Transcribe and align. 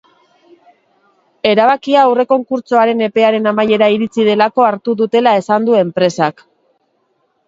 Erabakia 1.49 1.99
aurrekonkurtsoaren 2.05 3.03
epearen 3.07 3.49
amaiera 3.51 3.89
iritsi 3.97 4.25
delako 4.29 4.65
hartu 4.69 4.95
dutela 5.03 5.35
esan 5.43 5.69
du 5.69 5.77
enpresak. 5.83 6.43